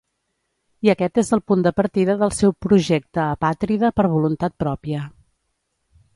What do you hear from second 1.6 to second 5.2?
de partida del seu projecte Apàtrida per voluntat pròpia.